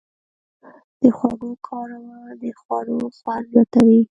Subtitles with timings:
[1.01, 4.01] د خوږو کارول د خوړو خوند زیاتوي.